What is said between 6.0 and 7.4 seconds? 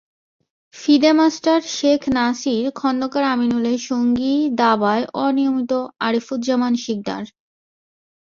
Arifuzzaman Sikdar.